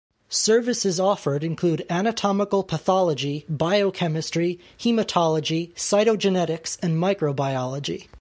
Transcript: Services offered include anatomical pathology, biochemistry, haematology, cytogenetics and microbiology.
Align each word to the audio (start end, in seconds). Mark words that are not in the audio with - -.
Services 0.29 0.99
offered 0.99 1.43
include 1.43 1.85
anatomical 1.87 2.63
pathology, 2.63 3.45
biochemistry, 3.47 4.59
haematology, 4.79 5.75
cytogenetics 5.75 6.79
and 6.81 6.97
microbiology. 6.97 8.07